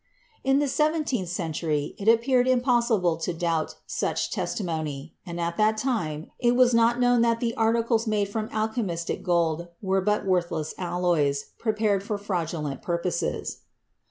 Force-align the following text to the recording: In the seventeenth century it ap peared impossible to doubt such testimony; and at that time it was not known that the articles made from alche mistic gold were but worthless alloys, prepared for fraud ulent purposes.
In 0.43 0.57
the 0.57 0.67
seventeenth 0.67 1.29
century 1.29 1.93
it 1.99 2.07
ap 2.09 2.21
peared 2.23 2.47
impossible 2.47 3.17
to 3.17 3.33
doubt 3.35 3.75
such 3.85 4.31
testimony; 4.31 5.13
and 5.27 5.39
at 5.39 5.57
that 5.57 5.77
time 5.77 6.31
it 6.39 6.55
was 6.55 6.73
not 6.73 6.99
known 6.99 7.21
that 7.21 7.39
the 7.39 7.53
articles 7.53 8.07
made 8.07 8.27
from 8.27 8.49
alche 8.51 8.81
mistic 8.83 9.21
gold 9.21 9.67
were 9.79 10.01
but 10.01 10.25
worthless 10.25 10.73
alloys, 10.79 11.51
prepared 11.59 12.01
for 12.01 12.17
fraud 12.17 12.47
ulent 12.47 12.81
purposes. 12.81 13.59